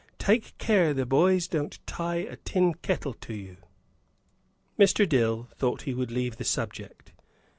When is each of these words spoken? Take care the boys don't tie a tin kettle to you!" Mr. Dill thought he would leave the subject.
Take 0.17 0.57
care 0.57 0.95
the 0.95 1.05
boys 1.05 1.47
don't 1.47 1.77
tie 1.85 2.15
a 2.25 2.35
tin 2.37 2.73
kettle 2.73 3.13
to 3.13 3.35
you!" 3.35 3.57
Mr. 4.79 5.07
Dill 5.07 5.47
thought 5.55 5.83
he 5.83 5.93
would 5.93 6.09
leave 6.09 6.37
the 6.37 6.43
subject. 6.43 7.11